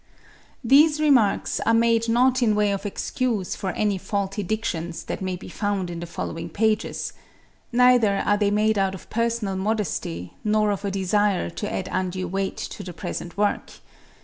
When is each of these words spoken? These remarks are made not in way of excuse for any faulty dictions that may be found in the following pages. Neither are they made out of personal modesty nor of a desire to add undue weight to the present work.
These 0.63 0.99
remarks 0.99 1.59
are 1.59 1.75
made 1.75 2.09
not 2.09 2.41
in 2.41 2.55
way 2.55 2.71
of 2.71 2.87
excuse 2.87 3.55
for 3.55 3.69
any 3.73 3.99
faulty 3.99 4.41
dictions 4.41 5.03
that 5.03 5.21
may 5.21 5.35
be 5.35 5.47
found 5.47 5.91
in 5.91 5.99
the 5.99 6.07
following 6.07 6.49
pages. 6.49 7.13
Neither 7.71 8.17
are 8.17 8.35
they 8.37 8.49
made 8.49 8.79
out 8.79 8.95
of 8.95 9.11
personal 9.11 9.55
modesty 9.55 10.33
nor 10.43 10.71
of 10.71 10.83
a 10.83 10.89
desire 10.89 11.51
to 11.51 11.71
add 11.71 11.87
undue 11.91 12.27
weight 12.27 12.57
to 12.57 12.81
the 12.81 12.93
present 12.93 13.37
work. 13.37 13.73